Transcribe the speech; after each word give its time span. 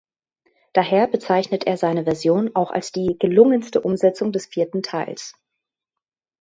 Daher 0.73 1.05
bezeichnete 1.05 1.67
er 1.67 1.77
seine 1.77 2.05
Version 2.05 2.55
auch 2.55 2.71
als 2.71 2.91
die 2.91 3.17
gelungenste 3.19 3.79
Umsetzung 3.81 4.31
des 4.31 4.47
vierten 4.47 4.81
Teils. 4.81 5.35